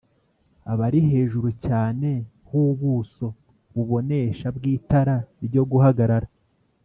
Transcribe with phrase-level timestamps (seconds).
[0.71, 2.09] Ahari hejuru cyane
[2.47, 3.27] h'ubuso
[3.73, 6.27] bubonesha bw'itara ryo guhagarara